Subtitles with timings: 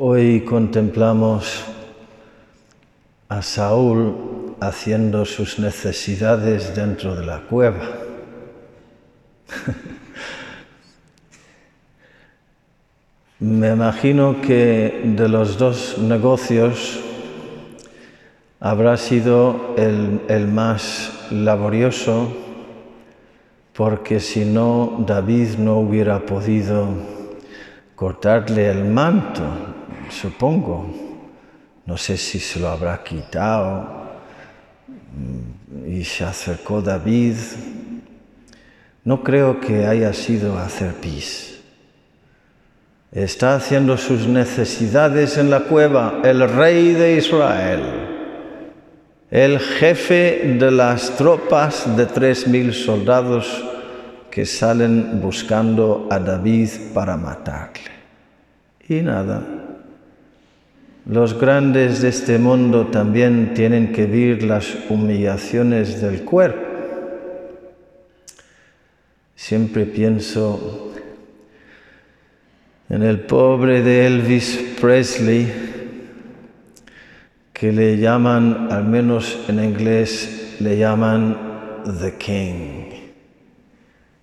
[0.00, 1.64] Hoy contemplamos
[3.28, 7.80] a Saúl haciendo sus necesidades dentro de la cueva.
[13.40, 17.00] Me imagino que de los dos negocios
[18.60, 22.32] habrá sido el, el más laborioso
[23.72, 26.86] porque si no David no hubiera podido
[27.96, 29.67] cortarle el manto,
[30.10, 30.86] supongo.
[31.86, 34.08] No sé si se lo habrá quitado.
[35.86, 37.34] Y se acercó David.
[39.04, 41.60] No creo que haya sido hacer pis.
[43.10, 47.80] Está haciendo sus necesidades en la cueva el rey de Israel,
[49.30, 53.64] el jefe de las tropas de tres mil soldados
[54.30, 57.90] que salen buscando a David para matarle.
[58.86, 59.42] Y nada,
[61.08, 66.60] los grandes de este mundo también tienen que vivir las humillaciones del cuerpo.
[69.34, 70.92] Siempre pienso
[72.90, 75.50] en el pobre de Elvis Presley,
[77.54, 81.36] que le llaman, al menos en inglés, le llaman
[82.00, 82.84] The King.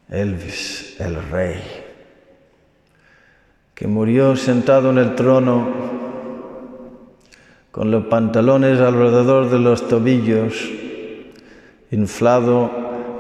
[0.08, 1.62] Elvis, el rey,
[3.74, 5.95] que murió sentado en el trono
[7.76, 10.72] con los pantalones alrededor de los tobillos,
[11.92, 12.72] inflado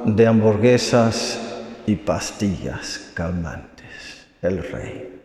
[0.06, 5.20] de hamburguesas y pastillas calmantes, el rey,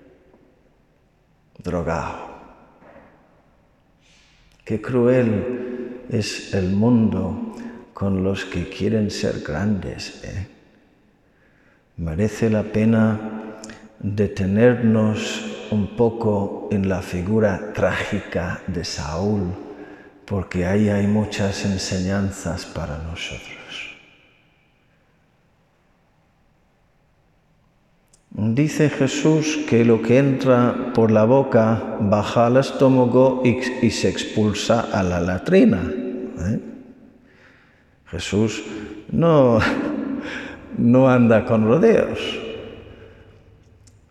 [1.63, 2.29] drogado.
[4.65, 7.55] Qué cruel es el mundo
[7.95, 10.25] con los que quieren ser grandes.
[10.25, 10.49] ¿eh?
[11.99, 13.61] merece la pena
[14.01, 19.55] detenernos un poco en la figura trágica de Saúl,
[20.25, 23.97] porque ahí hay muchas enseñanzas para nosotros.
[28.33, 34.89] Dice Jesús que lo que entra por la boca baja al estómago y, se expulsa
[34.93, 35.83] a la latrina.
[36.39, 36.61] ¿eh?
[38.07, 38.63] Jesús
[39.11, 39.59] no
[40.79, 42.50] no anda con rodeos.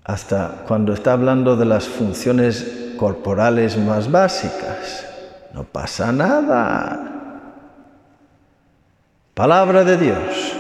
[0.09, 5.06] Hasta cuando está hablando de las funciones corporales más básicas.
[5.53, 7.53] No pasa nada.
[9.36, 10.56] Palabra de Dios.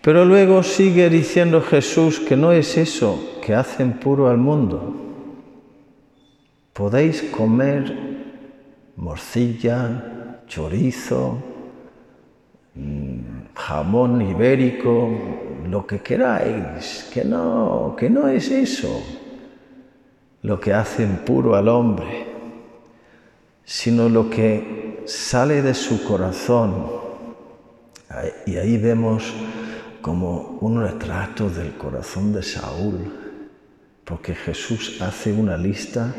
[0.00, 4.96] Pero luego sigue diciendo Jesús que no es eso que hacen puro al mundo.
[6.72, 7.94] Podéis comer
[8.96, 11.36] morcilla, chorizo,
[12.76, 15.08] Mm, jamón ibérico,
[15.66, 19.02] lo que queráis, que no, que no es eso
[20.42, 22.26] lo que hace puro al hombre,
[23.64, 26.86] sino lo que sale de su corazón.
[28.46, 29.34] Y ahí vemos
[30.00, 33.12] como un retrato del corazón de Saúl,
[34.04, 36.14] porque Jesús hace una lista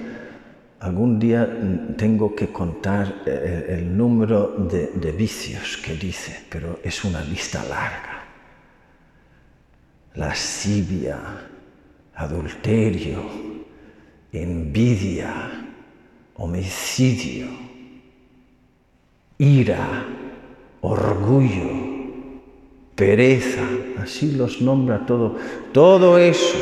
[0.80, 1.50] Algún día
[1.98, 8.17] tengo que contar eh, el, número de vicios que dice, pero es una lista larga.
[10.18, 11.18] Lascivia,
[12.16, 13.22] adulterio,
[14.32, 15.32] envidia,
[16.36, 17.48] homicidio,
[19.38, 20.06] ira,
[20.82, 21.70] orgullo,
[22.96, 23.62] pereza,
[24.00, 25.36] así los nombra todo.
[25.72, 26.58] Todo eso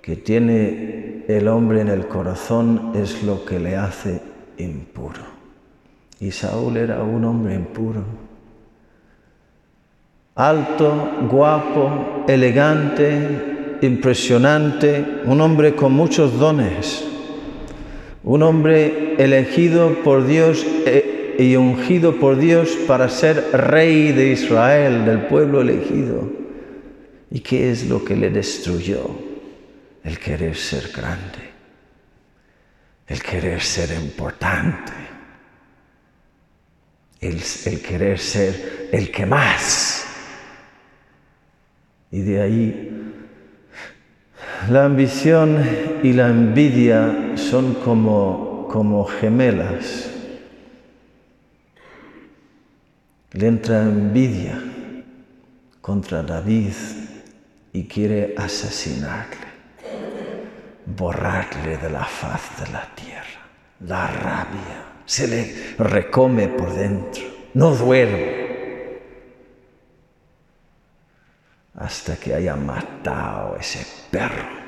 [0.00, 4.20] que tiene el hombre en el corazón es lo que le hace
[4.56, 5.22] impuro.
[6.20, 8.29] Y Saúl era un hombre impuro.
[10.40, 17.04] Alto, guapo, elegante, impresionante, un hombre con muchos dones,
[18.22, 25.04] un hombre elegido por Dios eh, y ungido por Dios para ser rey de Israel,
[25.04, 26.30] del pueblo elegido.
[27.30, 29.30] ¿Y qué es lo que le destruyó?
[30.04, 31.50] el querer ser grande,
[33.06, 34.92] el querer ser importante,
[37.20, 39.99] el, querer ser el que más.
[42.10, 42.90] Y de ahí
[44.68, 45.64] la ambición
[46.02, 50.10] y la envidia son como, como gemelas.
[53.32, 54.60] Le entra envidia
[55.80, 56.74] contra David
[57.72, 59.50] y quiere asesinarle
[60.96, 63.40] borrarle de la faz de la tierra.
[63.80, 67.22] La rabia se le recome por dentro,
[67.54, 68.39] no duerme
[71.74, 74.60] hasta que haya matado ese perro.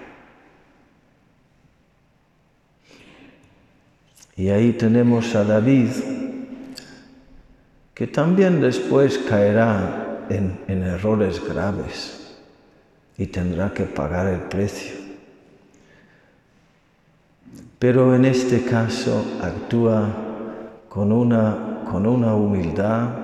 [4.37, 5.91] Y ahí tenemos a David,
[7.95, 12.39] que también después caerá en, en errores graves
[13.19, 14.97] y tendrá que pagar el precio.
[17.79, 20.09] Pero en este caso actúa
[20.89, 23.22] con una, con una humildad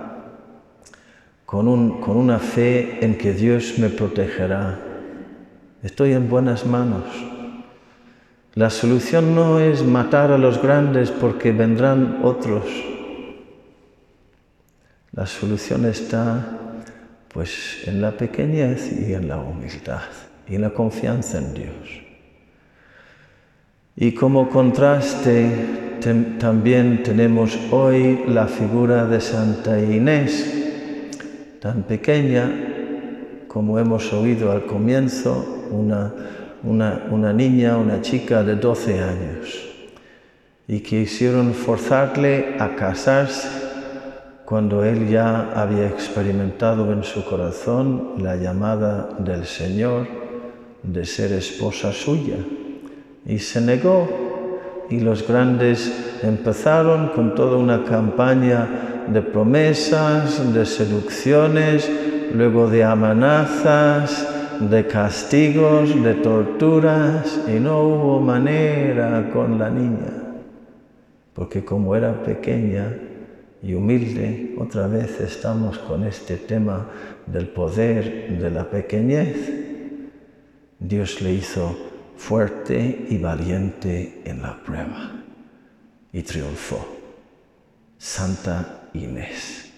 [1.48, 4.78] con, un, con una fe en que Dios me protegerá.
[5.82, 7.04] Estoy en buenas manos.
[8.52, 12.64] La solución no es matar a los grandes porque vendrán otros.
[15.12, 16.58] La solución está
[17.32, 20.02] pues en la pequeñez y en la humildad
[20.46, 22.02] y en la confianza en Dios.
[23.96, 25.96] Y como contraste
[26.38, 30.57] también tenemos hoy la figura de Santa Inés,
[31.60, 32.50] tan pequeña
[33.48, 36.12] como hemos oído al comienzo, una,
[36.62, 39.68] una, niña, una chica de 12 años,
[40.68, 43.48] y que hicieron forzarle a casarse
[44.44, 50.06] cuando él ya había experimentado en su corazón la llamada del Señor
[50.82, 52.36] de ser esposa suya.
[53.26, 54.08] Y se negó
[54.88, 61.90] y los grandes empezaron con toda una campaña de promesas, de seducciones,
[62.34, 64.28] luego de amenazas,
[64.60, 70.12] de castigos, de torturas, y no hubo manera con la niña,
[71.34, 72.96] porque como era pequeña
[73.62, 76.86] y humilde, otra vez estamos con este tema
[77.26, 79.52] del poder de la pequeñez,
[80.78, 81.76] Dios le hizo
[82.16, 85.12] fuerte y valiente en la prueba
[86.12, 86.86] y triunfó.
[87.96, 89.72] Santa Inés.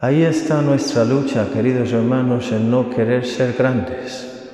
[0.00, 4.50] Ahí está nuestra lucha, queridos hermanos, en no querer ser grandes,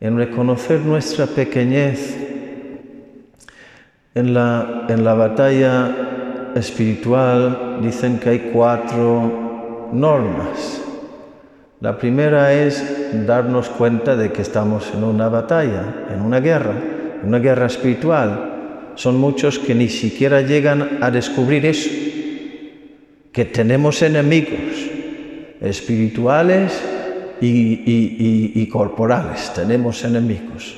[0.00, 2.16] en reconocer nuestra pequeñez.
[4.14, 10.86] En la, en la batalla espiritual dicen que hay cuatro normas
[11.80, 16.72] la primera es darnos cuenta de que estamos en una batalla, en una guerra,
[17.22, 18.55] una guerra espiritual.
[18.96, 21.90] Son muchos que ni siquiera llegan a descubrir eso,
[23.32, 24.96] que tenemos enemigos
[25.60, 26.72] espirituales
[27.40, 30.76] y, corporales, tenemos enemigos.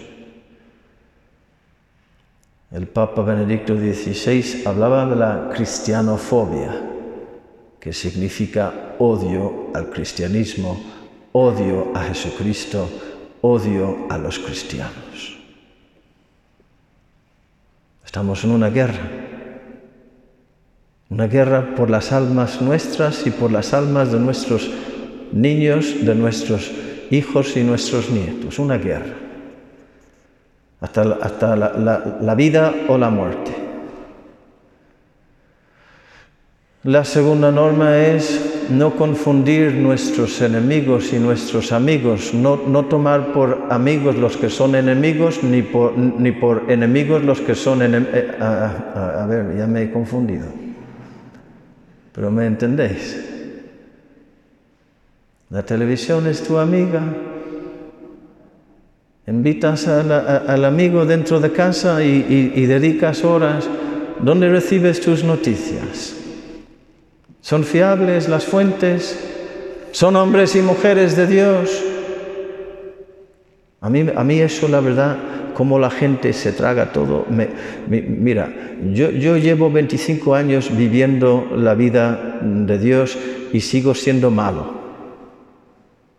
[2.70, 6.82] El Papa Benedicto XVI hablaba de la cristianofobia,
[7.80, 10.78] que significa odio al cristianismo,
[11.32, 12.90] odio a Jesucristo,
[13.40, 15.37] odio a los cristianos.
[18.08, 19.02] Estamos en una guerra,
[21.10, 24.70] una guerra por las almas nuestras y por las almas de nuestros
[25.30, 26.72] niños, de nuestros
[27.10, 29.12] hijos y nuestros nietos, una guerra,
[30.80, 33.54] hasta, hasta la, la vida o la muerte.
[36.84, 44.16] La segunda norma es no confundir nuestros enemigos y nuestros amigos, no, tomar por amigos
[44.16, 48.14] los que son enemigos, ni por, ni por enemigos los que son enemigos.
[48.14, 50.46] Eh, a, ver, ya me he confundido.
[52.12, 53.24] Pero me entendéis.
[55.50, 57.02] La televisión es tu amiga.
[59.26, 63.68] Invitas al amigo dentro de casa y dedicas horas.
[64.20, 66.27] ¿Dónde recibes tus noticias?
[67.40, 69.18] ¿Son fiables las fuentes?
[69.92, 71.84] ¿Son hombres y mujeres de Dios?
[73.80, 75.16] A mí, a mí eso, la verdad,
[75.54, 77.26] como la gente se traga todo.
[77.88, 78.52] mira,
[78.92, 83.18] yo, yo llevo 25 años viviendo la vida de Dios
[83.52, 84.78] y sigo siendo malo.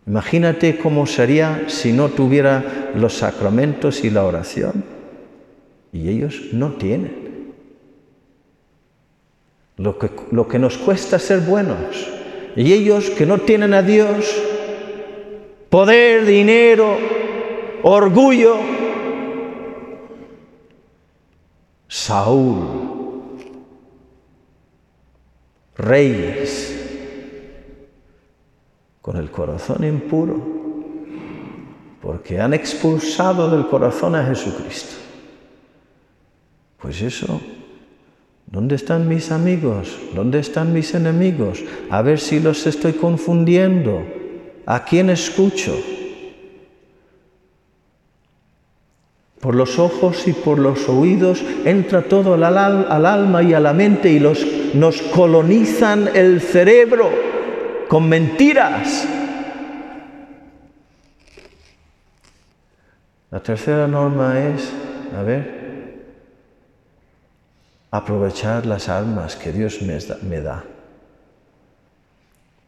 [0.06, 4.84] Imagínate cómo sería si no tuviera los sacramentos y la oración.
[5.92, 7.29] Y ellos no tienen
[9.80, 12.06] lo que, lo que nos cuesta ser buenos.
[12.54, 14.26] Y ellos que no tienen a Dios,
[15.70, 16.98] poder, dinero,
[17.82, 18.56] orgullo,
[21.88, 23.38] Saúl,
[25.76, 26.76] reyes,
[29.00, 30.40] con el corazón impuro,
[32.02, 34.96] porque han expulsado del corazón a Jesucristo.
[36.78, 37.40] Pues eso
[38.50, 39.96] ¿Dónde están mis amigos?
[40.12, 41.62] ¿Dónde están mis enemigos?
[41.88, 44.04] A ver si los estoy confundiendo.
[44.66, 45.72] ¿A quién escucho?
[49.40, 52.44] Por los ojos y por los oídos entra todo al,
[53.06, 57.08] alma y a la mente y los, nos colonizan el cerebro
[57.88, 59.06] con mentiras.
[63.30, 64.72] La tercera norma es
[65.16, 65.59] A ver.
[67.90, 70.64] Aprovechar las almas que Dios me da.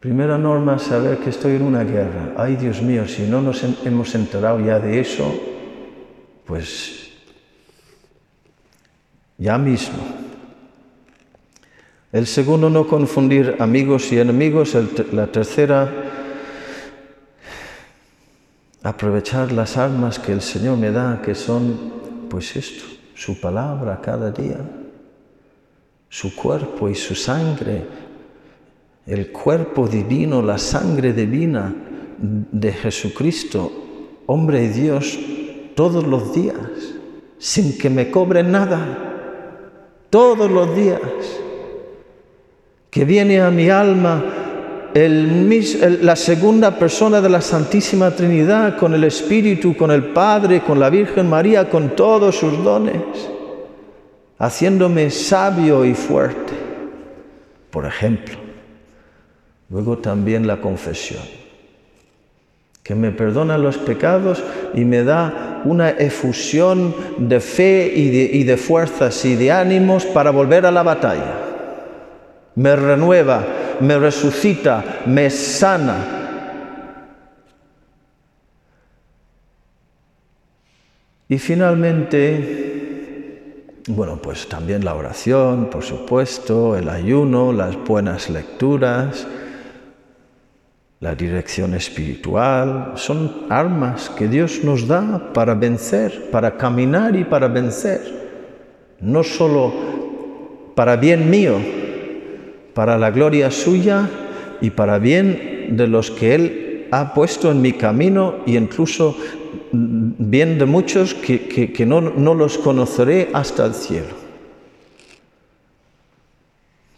[0.03, 2.33] Primera norma, saber que estoy en una guerra.
[2.35, 5.33] Ay, Dios mío, si no nos hemos enterado ya de eso,
[6.45, 7.09] pues
[9.37, 10.03] ya mismo.
[12.11, 14.75] El segundo, no confundir amigos y enemigos.
[15.13, 15.89] la tercera,
[18.83, 22.83] aprovechar las armas que el Señor me da, que son, pues esto,
[23.15, 24.57] su palabra cada día,
[26.13, 27.87] su cuerpo y su sangre,
[29.07, 31.73] el cuerpo divino, la sangre divina
[32.19, 33.71] de Jesucristo,
[34.27, 35.17] hombre y Dios,
[35.73, 36.55] todos los días,
[37.39, 38.85] sin que me cobre nada,
[40.11, 41.01] todos los días,
[42.91, 44.23] que viene a mi alma
[44.93, 50.91] la segunda persona de la Santísima Trinidad, con el Espíritu, con el Padre, con la
[50.91, 53.01] Virgen María, con todos sus dones,
[54.45, 56.53] haciéndome sabio y fuerte.
[57.71, 58.43] Por ejemplo,
[59.73, 61.23] Luego también la confesión,
[62.83, 64.43] que me perdona los pecados
[64.75, 70.67] y me da una efusión de fe y de, fuerzas y de ánimos para volver
[70.67, 71.39] a la batalla.
[72.53, 73.43] Me renueva,
[73.79, 76.19] me resucita, me sana,
[81.29, 82.62] Y finalmente,
[83.87, 89.27] bueno, pues también la oración, por supuesto, el ayuno, las buenas lecturas,
[91.01, 97.49] la dirección espiritual, son armas que Dios nos da para vencer, para caminar y para
[97.49, 98.23] vencer.
[99.01, 99.73] No solo
[100.75, 101.59] para bien mío,
[102.73, 104.09] para la gloria suya
[104.61, 109.17] y para bien de los que Él ha puesto en mi camino y incluso
[109.73, 114.23] bien de muchos que, no, no los conoceré hasta el cielo.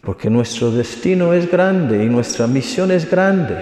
[0.02, 3.56] Porque nuestro destino es grande y nuestra misión es grande.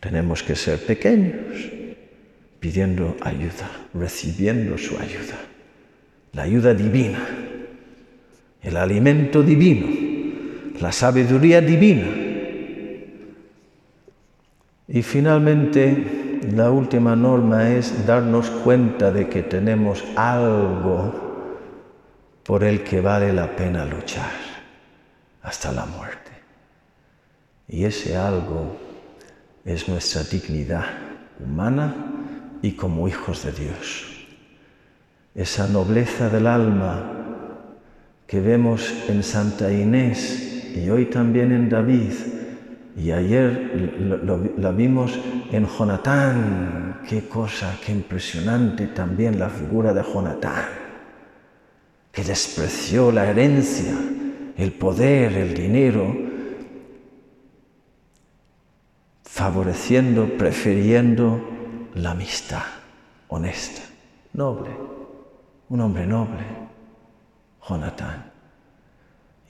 [0.00, 1.68] Tenemos que ser pequeños,
[2.60, 5.38] pidiendo ayuda, recibiendo su ayuda,
[6.32, 7.28] la ayuda divina,
[8.62, 9.88] el alimento divino,
[10.80, 12.06] la sabiduría divina.
[14.86, 21.28] Y finalmente, la última norma es darnos cuenta de que tenemos algo
[22.44, 24.30] por el que vale la pena luchar
[25.42, 26.30] hasta la muerte.
[27.68, 28.76] Y ese algo
[29.64, 30.84] es nuestra dignidad
[31.38, 31.94] humana
[32.62, 34.26] y como hijos de Dios.
[35.34, 37.18] Esa nobleza del alma
[38.26, 42.12] que vemos en Santa Inés y hoy también en David
[42.96, 45.18] y ayer la vimos
[45.50, 47.02] en Jonatán.
[47.08, 50.66] Qué cosa, qué impresionante también la figura de Jonatán,
[52.12, 53.94] que despreció la herencia,
[54.56, 56.14] el poder, el dinero
[59.24, 61.40] favoreciendo, prefiriendo
[61.94, 62.62] la amistad
[63.28, 63.82] honesta,
[64.32, 64.70] noble,
[65.68, 66.44] un hombre noble,
[67.68, 68.37] Jonatán.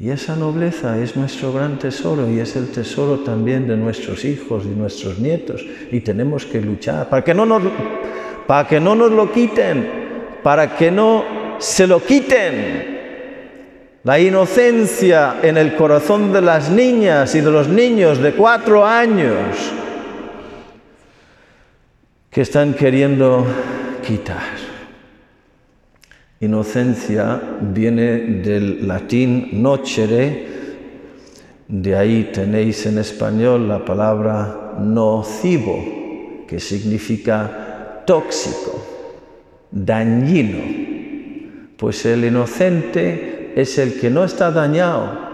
[0.00, 4.64] Y esa nobleza es nuestro gran tesoro y es el tesoro también de nuestros hijos
[4.64, 5.64] y nuestros nietos.
[5.90, 7.64] Y tenemos que luchar para que no nos,
[8.46, 9.90] para que no nos lo quiten,
[10.44, 11.24] para que no
[11.58, 12.96] se lo quiten.
[14.04, 19.72] La inocencia en el corazón de las niñas y de los niños de cuatro años
[22.30, 23.44] que están queriendo
[24.06, 24.57] quitar.
[26.40, 30.46] Inocencia viene del latín nocere,
[31.66, 38.84] de ahí tenéis en español la palabra nocivo, que significa tóxico,
[39.70, 40.58] dañino.
[41.76, 45.28] Pues el inocente es el que no está dañado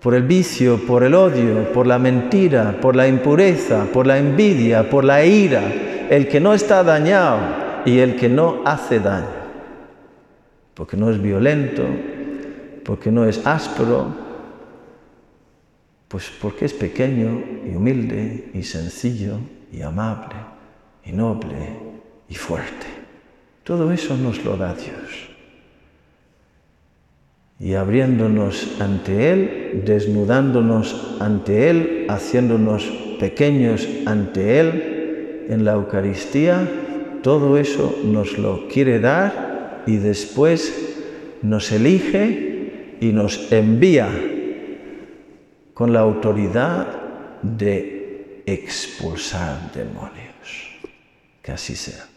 [0.00, 4.88] por el vicio, por el odio, por la mentira, por la impureza, por la envidia,
[4.90, 5.62] por la ira,
[6.10, 7.38] el que no está dañado
[7.84, 9.43] y el que no hace daño,
[10.74, 11.84] porque no es violento,
[12.84, 14.14] porque no es áspero,
[16.08, 19.38] pues porque es pequeño y humilde y sencillo
[19.72, 20.34] y amable
[21.04, 21.70] y noble
[22.28, 22.86] y fuerte.
[23.62, 25.30] Todo eso nos lo da Dios.
[27.58, 32.84] Y abriéndonos ante Él, desnudándonos ante Él, haciéndonos
[33.18, 36.68] pequeños ante Él, en la Eucaristía,
[37.22, 39.53] todo eso nos lo quiere dar
[39.86, 40.72] y después
[41.42, 44.08] nos elige y nos envía
[45.74, 46.86] con la autoridad
[47.42, 50.78] de expulsar demonios.
[51.42, 52.13] Que así sea.